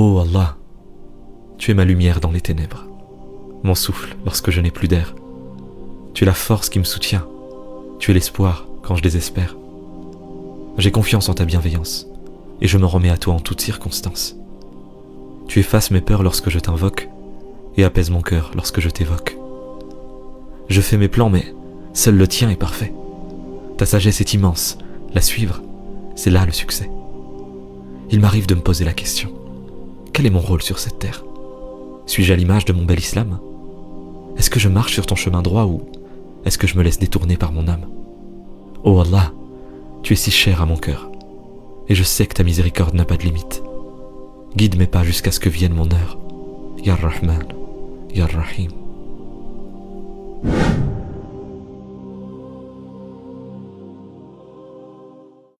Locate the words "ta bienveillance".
11.34-12.06